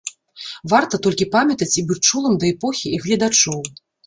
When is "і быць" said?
1.83-1.99